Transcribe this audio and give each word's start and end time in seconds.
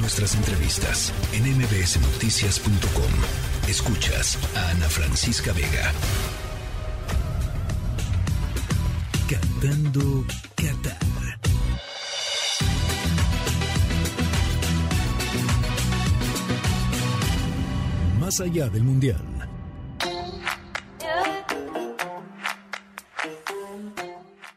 nuestras 0.00 0.34
entrevistas 0.34 1.12
en 1.32 1.44
mbsnoticias.com. 1.56 3.68
Escuchas 3.68 4.38
a 4.56 4.70
Ana 4.70 4.88
Francisca 4.88 5.52
Vega. 5.52 5.92
Cantando 9.28 10.24
Qatar. 10.54 10.98
Más 18.20 18.40
allá 18.40 18.68
del 18.68 18.84
Mundial. 18.84 19.24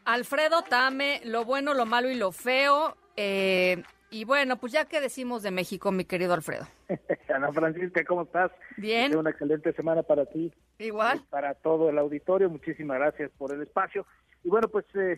Alfredo 0.04 0.62
Tame, 0.62 1.20
lo 1.24 1.44
bueno, 1.44 1.74
lo 1.74 1.86
malo 1.86 2.10
y 2.10 2.14
lo 2.14 2.32
feo. 2.32 2.96
Eh, 3.16 3.82
y 4.12 4.26
bueno, 4.26 4.58
pues 4.58 4.72
ya 4.72 4.84
que 4.84 5.00
decimos 5.00 5.42
de 5.42 5.50
México, 5.50 5.90
mi 5.90 6.04
querido 6.04 6.34
Alfredo. 6.34 6.66
Ana 7.34 7.50
Francisca, 7.50 8.04
¿cómo 8.04 8.22
estás? 8.22 8.52
Bien. 8.76 9.16
Una 9.16 9.30
excelente 9.30 9.72
semana 9.72 10.02
para 10.02 10.26
ti. 10.26 10.52
Igual. 10.78 11.18
Y 11.18 11.30
para 11.30 11.54
todo 11.54 11.88
el 11.88 11.98
auditorio. 11.98 12.50
Muchísimas 12.50 12.98
gracias 12.98 13.30
por 13.38 13.54
el 13.54 13.62
espacio. 13.62 14.06
Y 14.44 14.50
bueno, 14.50 14.68
pues 14.68 14.84
eh, 14.96 15.16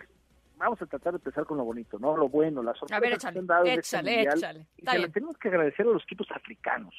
vamos 0.57 0.81
a 0.81 0.87
tratar 0.87 1.15
de 1.15 1.17
empezar 1.17 1.45
con 1.45 1.59
lo 1.59 1.65
bonito, 1.65 1.99
¿no? 1.99 2.17
Lo 2.17 2.29
bueno, 2.29 2.63
las 2.63 2.79
sorpresas 2.79 2.97
A 2.97 3.01
ver, 3.01 3.13
échale, 3.15 3.33
que 3.33 3.39
han 3.41 3.47
dado 3.47 3.65
en 3.65 3.81
este 3.81 3.97
échale, 3.97 4.23
échale. 4.23 4.67
Y 4.77 4.87
se 4.87 5.09
tenemos 5.09 5.39
que 5.39 5.49
agradecer 5.49 5.87
a 5.87 5.91
los 5.91 6.05
equipos 6.05 6.29
africanos. 6.31 6.95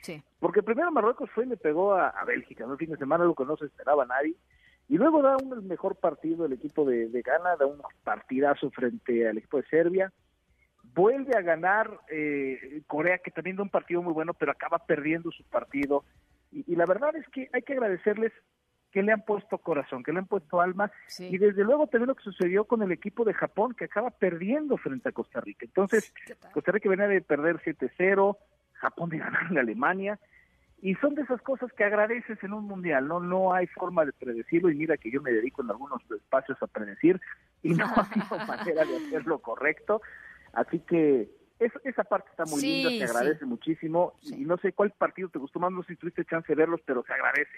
Sí. 0.00 0.22
Porque 0.40 0.62
primero 0.62 0.90
Marruecos 0.90 1.30
fue 1.34 1.44
y 1.44 1.48
le 1.48 1.58
pegó 1.58 1.92
a, 1.92 2.08
a 2.08 2.24
Bélgica, 2.24 2.64
¿no? 2.64 2.72
El 2.72 2.78
fin 2.78 2.90
de 2.90 2.96
semana, 2.96 3.24
algo 3.24 3.34
que 3.34 3.44
no 3.44 3.58
se 3.58 3.66
esperaba 3.66 4.06
nadie. 4.06 4.34
Y 4.88 4.96
luego 4.96 5.20
da 5.20 5.36
un 5.36 5.52
el 5.52 5.62
mejor 5.62 5.96
partido 5.96 6.46
el 6.46 6.54
equipo 6.54 6.86
de, 6.86 7.08
de 7.08 7.20
Ghana, 7.20 7.56
da 7.56 7.66
un 7.66 7.82
partidazo 8.04 8.70
frente 8.70 9.28
al 9.28 9.36
equipo 9.36 9.58
de 9.58 9.66
Serbia. 9.68 10.12
Vuelve 10.96 11.36
a 11.36 11.42
ganar 11.42 12.00
eh, 12.10 12.82
Corea, 12.88 13.18
que 13.18 13.30
también 13.30 13.56
da 13.56 13.62
un 13.62 13.70
partido 13.70 14.02
muy 14.02 14.12
bueno, 14.12 14.34
pero 14.34 14.50
acaba 14.50 14.78
perdiendo 14.78 15.30
su 15.30 15.44
partido. 15.44 16.04
Y, 16.50 16.72
y 16.72 16.76
la 16.76 16.86
verdad 16.86 17.14
es 17.14 17.28
que 17.28 17.48
hay 17.52 17.62
que 17.62 17.74
agradecerles 17.74 18.32
que 18.96 19.02
le 19.02 19.12
han 19.12 19.22
puesto 19.22 19.58
corazón, 19.58 20.02
que 20.02 20.10
le 20.10 20.20
han 20.20 20.26
puesto 20.26 20.58
alma. 20.58 20.90
Sí. 21.06 21.28
Y 21.30 21.36
desde 21.36 21.64
luego 21.64 21.86
también 21.86 22.08
lo 22.08 22.14
que 22.14 22.24
sucedió 22.24 22.64
con 22.64 22.82
el 22.82 22.92
equipo 22.92 23.24
de 23.24 23.34
Japón, 23.34 23.74
que 23.74 23.84
acaba 23.84 24.08
perdiendo 24.08 24.78
frente 24.78 25.10
a 25.10 25.12
Costa 25.12 25.40
Rica. 25.42 25.66
Entonces. 25.66 26.14
Costa 26.52 26.72
Rica 26.72 26.88
venía 26.88 27.06
de 27.06 27.20
perder 27.20 27.58
7-0, 27.58 28.38
Japón 28.72 29.10
de 29.10 29.18
ganarle 29.18 29.60
a 29.60 29.62
Alemania, 29.62 30.18
y 30.80 30.94
son 30.94 31.14
de 31.14 31.22
esas 31.22 31.42
cosas 31.42 31.70
que 31.72 31.84
agradeces 31.84 32.42
en 32.42 32.52
un 32.52 32.64
mundial, 32.64 33.08
no 33.08 33.20
no 33.20 33.52
hay 33.52 33.66
forma 33.66 34.04
de 34.04 34.12
predecirlo, 34.12 34.70
y 34.70 34.74
mira 34.74 34.96
que 34.96 35.10
yo 35.10 35.20
me 35.22 35.32
dedico 35.32 35.62
en 35.62 35.70
algunos 35.70 36.00
espacios 36.10 36.56
a 36.62 36.66
predecir, 36.66 37.20
y 37.62 37.74
no 37.74 37.84
ha 37.96 38.00
habido 38.00 38.46
manera 38.46 38.84
de 38.84 38.96
hacerlo 38.96 39.38
correcto, 39.40 40.00
así 40.56 40.80
que 40.80 41.30
es- 41.58 41.72
esa 41.84 42.04
parte 42.04 42.28
está 42.30 42.44
muy 42.44 42.60
Sí, 42.60 42.82
linda, 42.82 42.90
se 42.90 43.04
agradece 43.04 43.40
sí. 43.40 43.44
muchísimo, 43.46 44.14
Sí. 44.22 44.42
y 44.42 44.44
no 44.44 44.56
sé 44.58 44.72
cuál 44.72 44.90
partido 44.90 45.28
te 45.28 45.38
gustó 45.38 45.60
más, 45.60 45.70
no 45.72 45.82
sé 45.84 45.92
si 45.92 45.96
tuviste 45.96 46.24
chance 46.24 46.48
de 46.48 46.54
verlos, 46.56 46.80
pero 46.84 47.02
se 47.04 47.12
agradece. 47.12 47.50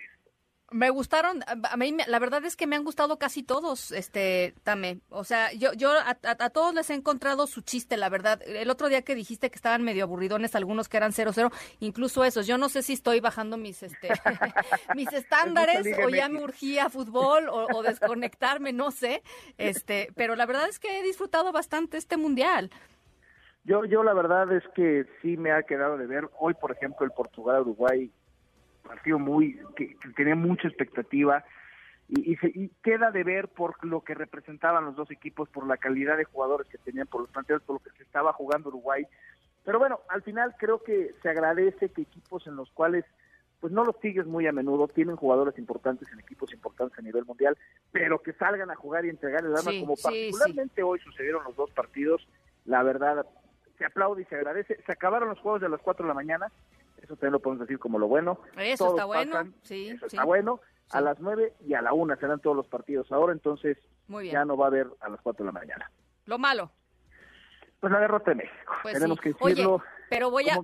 Me 0.71 0.91
gustaron, 0.91 1.43
a 1.47 1.77
mí 1.79 1.97
la 2.07 2.19
verdad 2.19 2.45
es 2.45 2.55
que 2.55 2.67
me 2.67 2.77
han 2.77 2.85
gustado 2.85 3.19
casi 3.19 3.43
todos, 3.43 3.91
este, 3.91 4.53
Tame. 4.65 5.01
O 5.09 5.25
sea, 5.25 5.51
yo, 5.55 5.73
yo 5.73 5.91
a, 5.93 6.11
a- 6.11 6.17
a 6.45 6.51
todos 6.51 6.75
les 6.75 6.91
he 6.91 6.95
encontrado 6.95 7.47
su 7.47 7.63
chiste, 7.63 7.97
la 7.97 8.11
verdad. 8.11 8.43
El 8.47 8.69
otro 8.69 8.89
día 8.91 9.01
que 9.01 9.15
dijiste 9.15 9.49
que 9.49 9.57
estaban 9.57 9.83
medio 9.83 10.05
aburridones, 10.05 10.55
algunos 10.55 10.91
que 10.91 10.99
eran 10.99 11.13
0-0, 11.13 11.51
incluso 11.81 12.23
esos. 12.23 12.47
Yo 12.47 12.59
no 12.59 12.69
sé 12.69 12.83
si 12.83 12.93
estoy 12.93 13.21
bajando 13.21 13.57
mis, 13.57 13.83
este, 13.83 14.09
mis 14.95 15.11
estándares 15.15 15.87
o 16.05 16.11
ya 16.11 16.29
me 16.29 16.43
urgía 16.45 16.91
fútbol 16.91 17.49
o, 17.49 17.67
o 17.75 17.83
desconectarme, 17.83 18.75
no 18.75 18.91
sé. 18.91 19.23
Este, 19.57 20.13
pero 20.17 20.37
la 20.37 20.45
verdad 20.45 20.69
es 20.69 20.79
que 20.79 20.99
he 20.99 21.03
disfrutado 21.03 21.51
bastante 21.51 21.97
este 21.97 22.19
mundial. 22.19 22.71
Yo, 23.65 23.85
yo 23.87 24.03
la 24.03 24.13
verdad 24.15 24.53
es 24.53 24.65
que 24.75 25.05
sí 25.23 25.37
me 25.39 25.51
ha 25.53 25.63
quedado 25.63 25.97
de 25.97 26.07
ver. 26.07 26.29
Hoy, 26.39 26.55
por 26.55 26.73
ejemplo, 26.73 27.07
el 27.07 27.13
Portugal-Uruguay, 27.13 28.11
partido 28.89 29.19
muy 29.19 29.61
que, 29.77 29.95
que 29.97 30.09
tenía 30.17 30.35
mucha 30.35 30.67
expectativa 30.69 31.45
y, 32.09 32.33
y, 32.33 32.37
se- 32.37 32.53
y 32.55 32.69
queda 32.83 33.11
de 33.11 33.23
ver 33.23 33.49
por 33.49 33.85
lo 33.85 34.01
que 34.01 34.15
representaban 34.15 34.85
los 34.87 34.97
dos 34.97 35.11
equipos, 35.11 35.49
por 35.51 35.67
la 35.67 35.77
calidad 35.77 36.17
de 36.17 36.25
jugadores 36.25 36.67
que 36.69 36.79
tenían, 36.79 37.07
por 37.07 37.21
los 37.21 37.31
planteos, 37.31 37.63
por 37.63 37.75
lo 37.77 37.81
que 37.81 37.97
se 37.97 38.03
estaba 38.03 38.33
jugando 38.33 38.71
Uruguay. 38.71 39.07
Pero 39.65 39.79
bueno, 39.79 40.01
al 40.09 40.23
final 40.23 40.55
creo 40.59 40.83
que 40.83 41.15
se 41.23 41.29
agradece 41.29 41.91
que 41.91 42.03
equipos 42.03 42.47
en 42.47 42.57
los 42.57 42.71
cuales 42.73 43.05
pues 43.61 43.73
no 43.73 43.85
los 43.85 43.97
sigues 44.01 44.25
muy 44.25 44.47
a 44.47 44.53
menudo, 44.53 44.87
tienen 44.87 45.17
jugadores 45.17 45.59
importantes 45.59 46.07
en 46.13 46.21
equipos 46.21 46.53
importantes 46.53 46.97
a 46.97 47.03
nivel 47.03 47.25
mundial, 47.25 47.59
pero 47.91 48.23
que 48.23 48.33
salgan 48.35 48.71
a 48.71 48.77
jugar 48.77 49.05
y 49.05 49.09
entregar 49.11 49.45
el 49.45 49.55
arma 49.57 49.73
Sí, 49.73 49.81
como 49.81 49.97
sí, 49.97 50.03
particularmente 50.03 50.83
hoy 50.85 51.01
sucedieron 51.01 51.43
los 51.43 51.57
dos 51.57 51.69
partidos, 51.73 52.27
la 52.67 52.85
verdad 52.85 53.27
se 53.77 53.85
aplaude 53.85 54.23
y 54.23 54.25
se 54.27 54.37
agradece. 54.37 54.81
Se 54.87 54.93
acabaron 54.93 55.29
los 55.29 55.41
juegos 55.41 55.61
de 55.61 55.69
las 55.69 55.81
4 55.81 56.05
de 56.05 56.09
la 56.09 56.15
mañana, 56.15 56.47
eso 57.09 57.17
también 57.17 57.33
lo 57.33 57.41
podemos 57.41 57.67
decir 57.67 57.79
como 57.79 57.99
lo 57.99 58.07
bueno. 58.07 58.39
Eso 58.59 58.85
Todos 58.85 58.97
está 58.97 59.05
bueno, 59.07 59.33
pasan, 59.33 59.55
sí, 59.63 59.89
eso 59.89 60.09
sí. 60.09 60.17
está 60.17 60.25
bueno. 60.25 60.61
A 60.91 61.01
las 61.01 61.19
9 61.21 61.55
y 61.67 61.75
a 61.75 61.83
la 61.83 61.93
1 61.93 62.17
serán 62.17 62.41
todos 62.41 62.57
los 62.57 62.67
partidos 62.67 63.11
ahora, 63.13 63.33
entonces 63.33 63.77
Muy 64.07 64.25
bien. 64.25 64.35
ya 64.35 64.45
no 64.45 64.57
va 64.57 64.67
a 64.67 64.69
haber 64.69 64.87
a 65.01 65.09
las 65.09 65.21
4 65.23 65.45
de 65.45 65.53
la 65.53 65.53
mañana. 65.59 65.91
Lo 66.27 66.39
malo. 66.39 66.71
Pues 67.81 67.93
la 67.93 68.01
derrota 68.01 68.31
de 68.31 68.37
México, 68.37 68.73
Pues 68.83 68.95
tenemos 68.95 69.19
sí. 69.19 69.23
que 69.23 69.29
decirlo. 69.31 69.75
Oye, 69.77 69.85
pero 70.11 70.31
voy 70.31 70.49
a... 70.49 70.59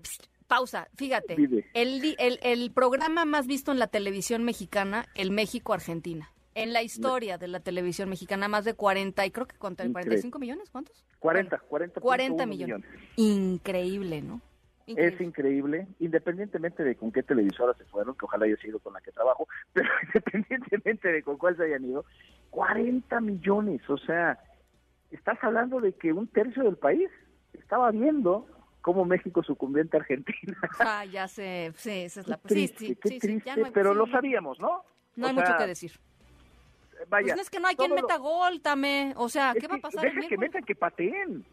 Pausa, 0.47 0.88
fíjate. 0.97 1.34
El, 1.75 2.16
el, 2.19 2.38
el 2.43 2.71
programa 2.72 3.25
más 3.25 3.47
visto 3.47 3.72
en 3.72 3.78
la 3.78 3.87
televisión 3.87 4.44
mexicana, 4.44 5.06
el 5.15 5.31
México-Argentina. 5.31 6.31
En 6.54 6.72
la 6.72 6.83
historia 6.83 7.38
de 7.38 7.49
la 7.49 7.60
televisión 7.60 8.09
mexicana, 8.10 8.47
más 8.49 8.65
de 8.65 8.75
40, 8.75 9.25
y 9.27 9.31
creo 9.31 9.47
que 9.47 9.56
Increíble. 9.56 9.93
45 9.93 10.38
millones, 10.38 10.71
¿cuántos? 10.71 11.04
40, 11.19 11.59
40, 11.59 12.00
40 12.00 12.47
millones. 12.47 12.87
Increíble, 13.16 14.21
¿no? 14.22 14.41
Es 14.87 15.19
Increíble. 15.21 15.87
independientemente 15.99 16.84
de 16.84 16.95
con 16.97 17.11
qué 17.11 17.22
televisora 17.22 17.72
se 17.75 17.84
fueron, 17.87 18.15
que 18.17 18.27
ojalá 18.27 18.45
haya 18.45 18.56
sido 18.59 18.78
con 18.81 18.93
la 18.93 19.00
que 19.00 19.12
trabajo, 19.12 19.49
pero 19.72 19.89
independientemente 20.03 21.11
de 21.11 21.22
con 21.22 21.39
cuál 21.39 21.56
se 21.56 21.65
hayan 21.65 21.84
ido, 21.84 22.05
40 22.50 23.21
millones, 23.21 23.81
o 23.89 23.97
sea, 23.97 24.39
estás 25.11 25.39
hablando 25.43 25.81
de 25.81 25.93
que 25.95 26.12
un 26.12 26.27
tercio 26.28 26.65
del 26.65 26.77
país 26.77 27.09
estaba 27.55 27.91
viendo 27.91 28.47
cómo 28.83 29.05
México 29.06 29.43
sucumbió 29.43 29.83
ante 29.83 29.97
Argentina. 29.97 30.56
Ah, 30.81 31.05
ya 31.06 31.27
sé, 31.28 31.72
sí, 31.77 31.91
esa 32.03 32.21
es 32.21 32.28
la... 32.28 32.37
Qué 32.37 32.49
Sí, 32.49 32.55
triste, 32.55 32.78
sí, 32.78 32.97
qué 32.97 33.09
sí, 33.09 33.15
sí, 33.15 33.21
triste, 33.21 33.47
ya 33.49 33.56
no 33.56 33.65
hay- 33.66 33.72
pero 33.72 33.95
lo 33.95 34.06
sabíamos, 34.09 34.59
¿no? 34.61 34.83
No 35.16 35.27
O 35.27 35.28
hay 35.31 35.34
mucho 35.34 35.56
que 35.56 35.66
decir. 35.66 35.93
Vaya, 37.09 37.25
Pues 37.27 37.37
no 37.37 37.43
es 37.43 37.51
que 37.51 37.61
no 37.61 37.69
hay 37.69 37.77
quien 37.77 37.91
todo 37.91 38.01
lo- 38.03 38.06
meta 38.06 38.19
gol, 38.19 38.61
Tame. 38.61 39.15
O 39.16 39.28
sea, 39.28 39.55
¿qué 39.59 39.66
va 39.66 39.77
a 39.77 39.78
pasar? 39.78 40.05
el 40.06 40.15
Deja 40.16 40.28
que 40.28 40.37
metan, 40.39 40.65
que 40.65 40.75
pateen, 40.75 41.45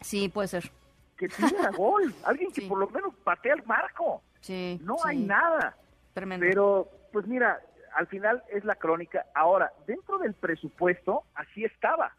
Sí, 0.00 0.28
puede 0.28 0.48
ser. 0.48 0.70
Que 1.18 1.28
tiren 1.28 1.66
a 1.66 1.70
gol, 1.76 2.14
alguien 2.24 2.50
que 2.52 2.62
Sí. 2.62 2.68
por 2.68 2.78
lo 2.78 2.88
menos 2.88 3.14
patee 3.24 3.52
al 3.52 3.64
marco. 3.66 4.22
Sí. 4.40 4.78
No 4.82 4.96
sí. 4.96 5.02
hay 5.08 5.18
nada. 5.18 5.76
Tremendo. 6.14 6.46
Pero, 6.48 6.88
pues 7.12 7.26
mira, 7.26 7.60
al 7.94 8.06
final 8.06 8.42
es 8.50 8.64
la 8.64 8.76
crónica. 8.76 9.26
Ahora, 9.34 9.72
dentro 9.86 10.18
del 10.18 10.34
presupuesto, 10.34 11.24
así 11.34 11.64
estaba. 11.64 12.14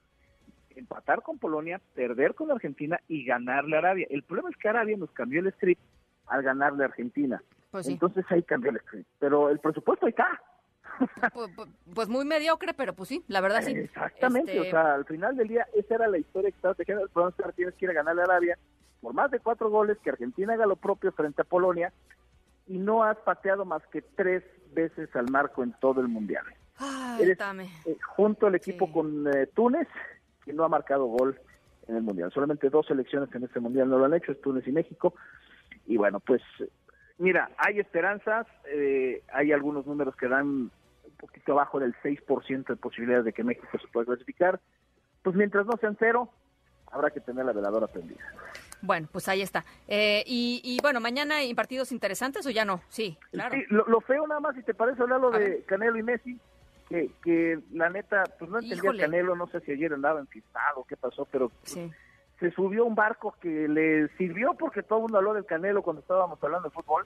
Empatar 0.76 1.22
con 1.24 1.40
Polonia, 1.40 1.82
perder 1.96 2.36
con 2.36 2.52
Argentina 2.52 3.00
y 3.08 3.26
ganarle 3.26 3.76
a 3.76 3.80
Arabia. 3.80 4.08
El 4.10 4.24
problema 4.24 4.50
es 4.50 4.58
que 4.58 4.70
Arabia 4.70 4.96
nos 4.98 5.12
cambió 5.12 5.42
el 5.42 5.52
script 5.54 5.82
al 6.28 6.44
ganarle 6.44 6.84
a 6.84 6.88
Argentina. 6.88 7.42
Pues 7.72 7.86
sí. 7.86 7.94
Entonces 7.94 8.26
ahí 8.30 8.44
cambió 8.44 8.72
el 8.72 8.80
script. 8.80 9.10
Pero 9.20 9.50
el 9.50 9.60
presupuesto 9.60 10.06
ahí 10.06 10.12
está. 10.12 10.28
Pues, 11.94 12.10
muy 12.10 12.26
mediocre, 12.26 12.74
pero 12.74 12.94
pues 12.94 13.08
sí, 13.10 13.24
la 13.28 13.40
verdad 13.42 13.62
sí. 13.62 13.72
Exactamente. 13.72 14.52
Este, 14.56 14.68
O 14.68 14.72
sea, 14.72 14.96
al 14.96 15.06
final 15.06 15.36
del 15.38 15.48
día, 15.48 15.66
esa 15.74 15.96
era 15.96 16.08
la 16.08 16.18
historia 16.18 16.50
que 16.52 16.56
estaba 16.56 16.74
tejiendo. 16.76 17.04
El 17.04 17.10
problema 17.10 17.34
es 17.38 17.46
que 17.46 17.54
tienes 17.54 17.76
que 17.76 17.86
ir 17.86 17.92
a 17.92 17.94
ganarle 17.94 18.22
a 18.22 18.26
Arabia 18.26 18.58
por 19.02 19.14
más 19.14 19.32
de 19.32 19.40
cuatro 19.40 19.70
goles, 19.70 19.98
que 20.04 20.10
Argentina 20.10 20.54
haga 20.54 20.66
lo 20.66 20.76
propio 20.76 21.12
frente 21.12 21.42
a 21.42 21.46
Polonia 21.46 21.94
y 22.68 22.78
no 22.78 23.04
has 23.04 23.18
pateado 23.20 23.66
más 23.66 23.86
que 23.88 24.02
tres 24.02 24.44
veces 24.74 25.14
al 25.16 25.30
marco 25.32 25.64
en 25.64 25.74
todo 25.80 26.02
el 26.02 26.08
mundial. 26.08 26.46
Ay, 26.78 27.24
eres- 27.24 27.38
Tame. 27.38 27.70
eh, 27.86 27.98
junto 28.16 28.48
al 28.48 28.56
equipo 28.56 28.88
Sí. 28.88 28.94
con 28.94 29.28
eh, 29.28 29.48
Túnez, 29.48 29.88
que 30.46 30.54
no 30.54 30.64
ha 30.64 30.70
marcado 30.70 31.06
gol 31.06 31.40
en 31.88 31.96
el 31.96 32.04
Mundial. 32.04 32.32
Solamente 32.32 32.70
dos 32.70 32.86
selecciones 32.86 33.34
en 33.34 33.44
este 33.44 33.60
Mundial 33.60 33.90
no 33.90 33.98
lo 33.98 34.06
han 34.06 34.14
hecho, 34.14 34.32
es 34.32 34.42
Túnez 34.42 34.68
y 34.68 34.72
México. 34.72 35.14
Y 35.88 35.98
bueno, 35.98 36.20
pues 36.20 36.42
mira, 37.18 37.50
hay 37.58 37.80
esperanzas, 37.80 38.46
eh, 38.68 39.24
hay 39.34 39.52
algunos 39.52 39.86
números 39.88 40.16
que 40.16 40.28
dan 40.28 40.46
un 40.48 40.72
poquito 41.18 41.54
abajo 41.54 41.80
del 41.80 41.96
6% 42.04 42.68
de 42.74 42.76
posibilidades 42.76 43.26
de 43.26 43.34
que 43.34 43.44
México 43.44 43.68
se 43.82 43.88
pueda 43.88 44.06
clasificar. 44.06 44.60
Pues 45.24 45.36
mientras 45.36 45.66
no 45.66 45.74
sean 45.78 45.98
cero, 46.00 46.30
habrá 46.92 47.10
que 47.10 47.20
tener 47.20 47.44
la 47.46 47.52
veladora 47.54 47.88
prendida. 47.88 48.24
Bueno, 48.82 49.08
pues 49.12 49.28
ahí 49.28 49.42
está. 49.42 49.66
Eh, 49.88 50.24
y, 50.26 50.62
y 50.64 50.80
bueno, 50.82 51.00
mañana 51.00 51.38
hay 51.38 51.54
partidos 51.54 51.92
interesantes 51.92 52.46
o 52.46 52.50
ya 52.50 52.64
no? 52.66 52.82
Sí, 52.90 53.18
claro. 53.32 53.56
Sí, 53.56 53.64
lo, 53.70 53.86
lo 53.88 54.00
feo 54.02 54.26
nada 54.28 54.40
más, 54.40 54.56
si 54.56 54.64
te 54.64 54.74
parece 54.74 55.02
hablar 55.02 55.20
lo 55.20 55.32
de. 55.32 55.64
Canelo 55.66 55.98
y 55.98 56.04
Messi, 56.04 56.40
que, 56.88 57.10
que 57.24 57.60
la 57.72 57.90
neta, 57.90 58.24
pues 58.40 58.50
no 58.50 58.58
entendía 58.58 58.78
Híjole. 58.78 59.02
Canelo, 59.04 59.36
no 59.36 59.48
sé 59.48 59.60
si 59.62 59.72
ayer 59.74 59.94
andaba 59.94 60.20
enfiestado, 60.20 60.86
qué 60.88 60.96
pasó, 60.98 61.26
pero 61.32 61.52
Sí. 61.64 61.92
se 62.40 62.52
subió 62.52 62.86
un 62.86 62.96
barco 62.96 63.36
que 63.42 63.68
le 63.68 64.08
sirvió 64.18 64.54
porque 64.54 64.82
todo 64.84 65.00
el 65.00 65.04
mundo 65.04 65.18
habló 65.18 65.34
del 65.34 65.46
Canelo 65.46 65.82
cuando 65.84 66.02
estábamos 66.02 66.42
hablando 66.42 66.70
de 66.70 66.74
fútbol, 66.74 67.06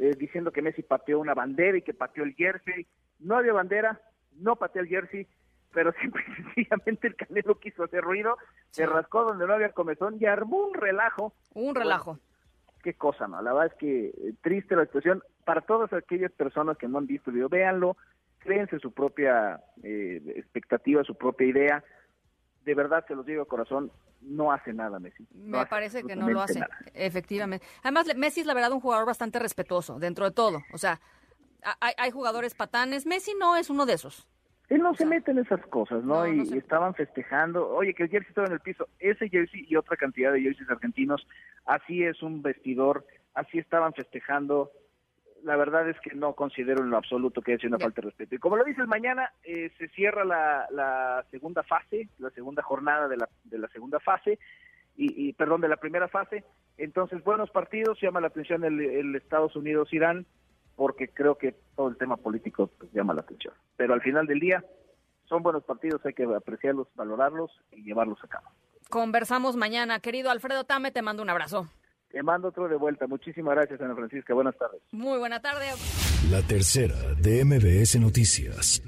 eh, 0.00 0.14
diciendo 0.18 0.50
que 0.50 0.60
Messi 0.62 0.82
pateó 0.82 1.18
una 1.20 1.34
bandera 1.34 1.78
y 1.78 1.82
que 1.82 1.94
pateó 1.94 2.24
el 2.24 2.34
jersey. 2.34 2.86
No 3.20 3.36
había 3.38 3.52
bandera, 3.52 4.00
no 4.40 4.56
pateó 4.56 4.82
el 4.82 4.88
jersey, 4.88 5.26
pero 5.76 5.92
simple 6.00 6.22
y 6.26 6.42
sencillamente 6.42 7.06
el 7.06 7.16
Canelo 7.16 7.60
quiso 7.60 7.84
hacer 7.84 8.02
ruido, 8.02 8.38
Sí. 8.70 8.80
se 8.82 8.86
rascó 8.86 9.24
donde 9.24 9.46
no 9.46 9.52
había 9.52 9.72
comezón 9.72 10.16
y 10.18 10.24
armó 10.24 10.56
un 10.66 10.72
relajo. 10.74 11.34
Un 11.52 11.74
relajo. 11.74 12.18
qué 12.82 12.94
cosa, 12.94 13.28
¿no? 13.28 13.42
La 13.42 13.52
verdad 13.52 13.72
es 13.72 13.78
que 13.78 14.06
eh, 14.06 14.32
triste 14.42 14.74
la 14.74 14.86
situación. 14.86 15.22
Para 15.44 15.60
todas 15.60 15.92
aquellas 15.92 16.32
personas 16.32 16.78
que 16.78 16.88
no 16.88 16.96
han 16.98 17.06
visto 17.06 17.28
el 17.30 17.34
video, 17.36 17.48
véanlo, 17.50 17.96
créense 18.38 18.78
su 18.78 18.92
propia 18.92 19.60
eh, 19.82 20.22
expectativa, 20.36 21.04
su 21.04 21.14
propia 21.14 21.46
idea. 21.46 21.84
De 22.64 22.74
verdad, 22.74 23.04
se 23.06 23.14
los 23.14 23.26
digo 23.26 23.42
de 23.42 23.48
corazón, 23.48 23.92
no 24.22 24.50
hace 24.52 24.72
nada 24.72 24.98
Messi. 24.98 25.26
Me 25.34 25.66
parece 25.66 26.04
que 26.04 26.16
no 26.16 26.28
lo 26.30 26.40
hace, 26.40 26.60
efectivamente. 26.94 27.66
Además, 27.82 28.06
Messi 28.16 28.40
es 28.40 28.46
la 28.46 28.54
verdad 28.54 28.72
un 28.72 28.80
jugador 28.80 29.04
bastante 29.04 29.38
respetuoso 29.38 29.98
dentro 29.98 30.24
de 30.24 30.30
todo. 30.30 30.62
O 30.72 30.78
sea, 30.78 31.00
hay, 31.80 31.92
hay 31.98 32.10
jugadores 32.10 32.54
patanes. 32.54 33.04
Messi 33.04 33.34
no 33.38 33.56
es 33.56 33.68
uno 33.68 33.84
de 33.84 33.92
esos. 33.92 34.26
Él 34.68 34.82
no 34.82 34.94
se 34.94 35.06
mete 35.06 35.30
en 35.30 35.38
esas 35.38 35.64
cosas, 35.66 36.02
¿no? 36.02 36.26
y, 36.26 36.40
estaban 36.56 36.94
festejando, 36.94 37.68
oye, 37.68 37.94
que 37.94 38.04
el 38.04 38.08
jersey 38.08 38.28
estaba 38.28 38.48
en 38.48 38.54
el 38.54 38.60
piso, 38.60 38.88
ese 38.98 39.28
jersey 39.28 39.64
y 39.68 39.76
otra 39.76 39.96
cantidad 39.96 40.32
de 40.32 40.40
jerseys 40.40 40.68
argentinos, 40.68 41.26
así 41.66 42.02
es 42.02 42.20
un 42.22 42.42
vestidor, 42.42 43.06
así 43.34 43.58
estaban 43.58 43.92
festejando. 43.92 44.72
La 45.44 45.54
verdad 45.54 45.88
es 45.88 46.00
que 46.00 46.14
no 46.16 46.32
considero 46.32 46.82
en 46.82 46.90
lo 46.90 46.96
absoluto 46.96 47.42
que 47.42 47.54
es 47.54 47.62
una 47.62 47.78
falta 47.78 48.00
de 48.00 48.06
respeto. 48.06 48.34
Y 48.34 48.38
como 48.38 48.56
lo 48.56 48.64
dices, 48.64 48.88
mañana 48.88 49.30
eh, 49.44 49.70
se 49.78 49.86
cierra 49.88 50.24
la, 50.24 50.66
la, 50.70 51.24
segunda 51.30 51.62
fase, 51.62 52.08
la 52.18 52.30
segunda 52.30 52.62
jornada 52.62 53.06
de 53.06 53.18
la, 53.18 53.28
de 53.44 53.58
la 53.58 53.68
segunda 53.68 54.00
fase, 54.00 54.40
y, 54.96 55.28
y, 55.28 55.32
perdón, 55.34 55.60
de 55.60 55.68
la 55.68 55.76
primera 55.76 56.08
fase. 56.08 56.42
Entonces, 56.78 57.22
buenos 57.22 57.50
partidos, 57.50 58.00
llama 58.00 58.20
la 58.20 58.28
atención 58.28 58.64
el, 58.64 58.80
el 58.80 59.14
Estados 59.14 59.54
Unidos-Irán, 59.54 60.26
porque 60.76 61.08
creo 61.08 61.36
que 61.36 61.56
todo 61.74 61.88
el 61.88 61.96
tema 61.96 62.16
político 62.16 62.70
pues, 62.78 62.92
llama 62.92 63.14
la 63.14 63.22
atención. 63.22 63.54
Pero 63.76 63.94
al 63.94 64.02
final 64.02 64.26
del 64.26 64.38
día 64.38 64.64
son 65.28 65.42
buenos 65.42 65.64
partidos, 65.64 66.04
hay 66.04 66.12
que 66.12 66.24
apreciarlos, 66.24 66.86
valorarlos 66.94 67.50
y 67.72 67.82
llevarlos 67.82 68.22
a 68.22 68.28
cabo. 68.28 68.46
Conversamos 68.88 69.56
mañana. 69.56 69.98
Querido 69.98 70.30
Alfredo 70.30 70.64
Tame, 70.64 70.92
te 70.92 71.02
mando 71.02 71.22
un 71.22 71.30
abrazo. 71.30 71.66
Te 72.10 72.22
mando 72.22 72.48
otro 72.48 72.68
de 72.68 72.76
vuelta. 72.76 73.06
Muchísimas 73.08 73.56
gracias, 73.56 73.80
Ana 73.80 73.96
Francisca. 73.96 74.32
Buenas 74.32 74.56
tardes. 74.56 74.80
Muy 74.92 75.18
buena 75.18 75.40
tarde. 75.40 75.66
La 76.30 76.40
tercera 76.42 76.94
de 77.20 77.44
MBS 77.44 77.98
Noticias. 77.98 78.80